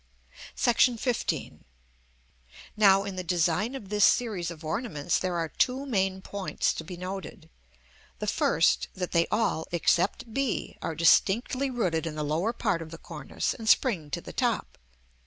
[1.53, 1.63] §XV.
[2.75, 6.83] Now in the design of this series of ornaments there are two main points to
[6.83, 7.51] be noted;
[8.17, 12.89] the first, that they all, except b, are distinctly rooted in the lower part of
[12.89, 14.79] the cornice, and spring to the top.